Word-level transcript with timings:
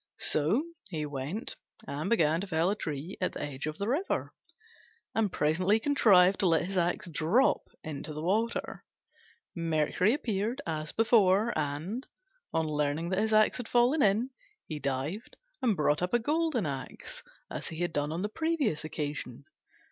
So 0.17 0.63
he 0.89 1.05
went 1.05 1.57
and 1.87 2.09
began 2.09 2.41
to 2.41 2.47
fell 2.47 2.71
a 2.71 2.75
tree 2.75 3.17
at 3.21 3.33
the 3.33 3.43
edge 3.43 3.67
of 3.67 3.77
the 3.77 3.87
river, 3.87 4.33
and 5.13 5.31
presently 5.31 5.79
contrived 5.79 6.39
to 6.39 6.47
let 6.47 6.65
his 6.65 6.75
axe 6.75 7.07
drop 7.07 7.67
into 7.83 8.11
the 8.11 8.23
water. 8.23 8.83
Mercury 9.55 10.15
appeared 10.15 10.59
as 10.65 10.91
before, 10.91 11.53
and, 11.55 12.07
on 12.51 12.65
learning 12.65 13.09
that 13.09 13.19
his 13.19 13.31
axe 13.31 13.57
had 13.57 13.67
fallen 13.67 14.01
in, 14.01 14.31
he 14.65 14.79
dived 14.79 15.37
and 15.61 15.77
brought 15.77 16.01
up 16.01 16.15
a 16.15 16.17
golden 16.19 16.65
axe, 16.65 17.21
as 17.51 17.67
he 17.67 17.77
had 17.81 17.93
done 17.93 18.11
on 18.11 18.23
the 18.23 18.27
previous 18.27 18.83
occasion. 18.83 19.45